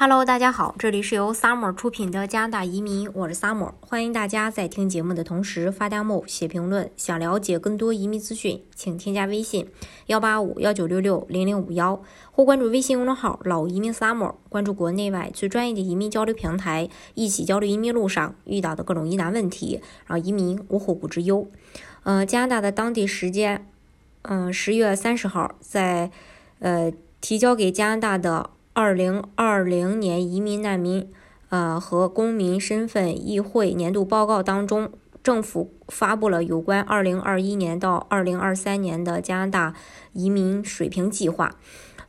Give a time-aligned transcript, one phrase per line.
[0.00, 6.88] Hello，大家好，这里是由 Summer 出品的加拿大移民，我是 Summer，欢迎大家在听节目的同时发弹幕、写评论。
[6.96, 9.68] 想了解更多移民资讯，请添加微信
[10.06, 12.00] 幺八五幺九六六零零五幺，
[12.30, 21.50] 或关注微信公众号“老移民 Summer”，关注国内外最专业的移民交流平台，一起交流移民路上遇到的各种疑难问题，让移民无后顾之忧。
[22.04, 23.66] 呃，加拿大的当地时间，
[24.22, 26.12] 嗯，十月三十号，在
[26.60, 28.50] 呃提交给加拿大的。
[28.80, 31.10] 二零二零年移民难民，
[31.48, 39.74] 呃和公民身份议会年度报告当中，政府发布了有关二零二一年到二零二三年的加拿大
[40.12, 41.56] 移民水平计划。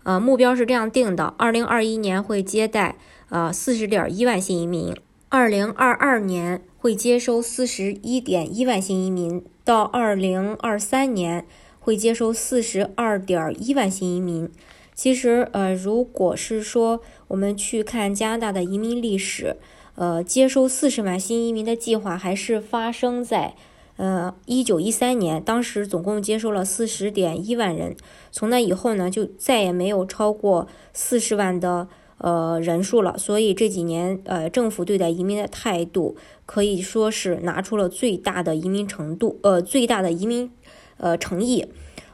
[0.04, 2.98] 呃，目标是这样定的：二零二一年会接待
[3.30, 4.96] 呃四十点一万新移民，
[5.30, 11.48] 二零二二年会接收四十一点一万新移民，到二零二三年
[11.80, 14.52] 会接收四十二点一万新移民。
[15.00, 17.00] 其实，呃，如果是说
[17.30, 19.56] 我们去看加拿大的移民历史，
[19.96, 23.56] 呃，接收四十万新移民的计划还是发生在，
[23.96, 27.96] 呃，一九一三年，当时总共接收了四十点一万人。
[28.30, 33.18] 从那以后呢，就再也没有超过四十万的呃人数了。
[33.18, 40.52] 所以这几年，呃，政府对待移民的态度可以说是拿出了最大的移民程度，呃，最大的移民，
[40.98, 41.66] 呃，诚意。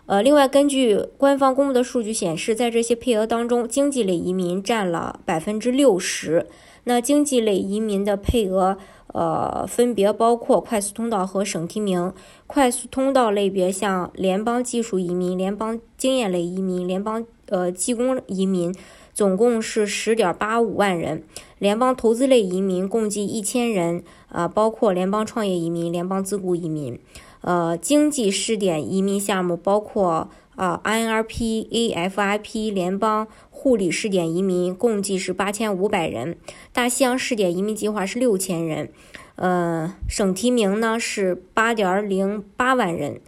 [0.07, 6.45] 呃，另外，根据官方公布的数据显示，在这些配额当中，经济类移民占了百分之六十。
[6.83, 12.13] 那经济类移民的配额，呃，分别包括快速通道和省提名。
[12.45, 18.71] 快速通道类别像联邦技术移民、联邦经验类移民、联邦呃技工移民，
[19.11, 21.23] 总共是十点八五万人。
[21.57, 26.99] 联邦投资类移民共计一千人，啊，包括联邦创业移民、联邦自雇移民。
[27.45, 36.33] 呃，经济试点移民项目包括啊，INRP、AFIP 联邦护理试点移民，共计是八千五百人；
[36.73, 38.87] 大西洋试点移民计划是六千人；
[39.35, 43.21] 呃，省提名呢是八点零八万人。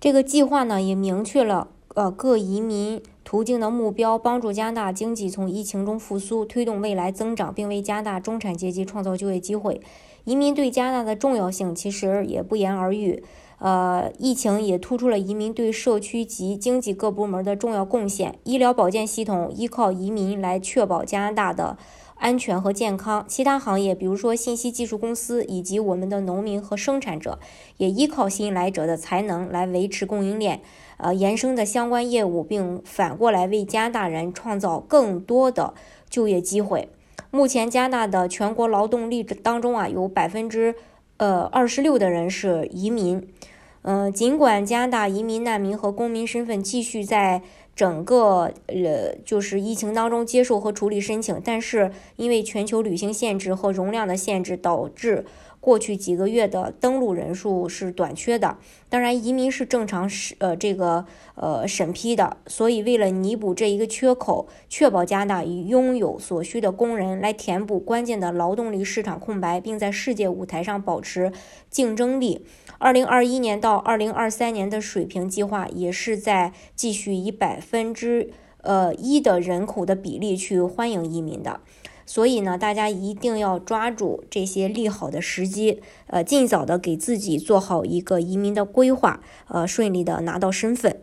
[0.00, 9.82] 这个计划呢也明确了呃各移民途径的目标，帮助加拿大经济从疫情中复苏，推动未来增长，并为加拿大中产阶级创造就业机会。
[10.24, 13.22] 移民对加拿大的重要性其实也不言而喻。
[13.58, 18.38] 呃，疫情也突出了移民对社区及经济各部门的重要贡献。
[18.44, 21.76] 医疗保健系统依靠移民来确保加拿大的
[22.18, 23.24] 安全和健康。
[23.26, 27.38] 其他行业，比如说信息技术公司以及我们的农民和生产者，
[27.78, 30.60] 也依靠新来者的才能来维持供应链，
[30.98, 35.74] 呃，延伸的相关业务，并反过来为加拿大人创造更多的
[36.10, 36.88] 就业机会。
[37.30, 40.74] 目前，加拿大的全国劳动力当中啊，有百分之。
[41.18, 43.28] 呃，二十六的人是移民。
[43.82, 47.42] 嗯，尽管加拿大移民难民和公民身份继续在
[47.78, 55.24] 整个呃就是疫情当中接受和处理申请，但是因为全球旅行限制和容量的限制，导致。
[55.60, 58.56] 过去几个月的登陆人数是短缺的，
[58.88, 61.04] 当然移民是正常审呃这个
[61.34, 71.32] 呃审批的，所以为了弥补这一个缺口，确保加拿大拥有所需的工人来填补关键的劳动力市场空白，并在世界舞台上保持
[71.68, 72.46] 竞争力，
[72.78, 78.30] 二零二一年到二零二三年的水平计划也是在继续以百分之
[78.62, 81.60] 呃一的人口的比例去欢迎移民的。
[82.08, 91.02] 所以呢，大家一定要抓住这些利好的时机，呃，尽早的给自己做好一个移民的规划，呃，顺利的拿到身份。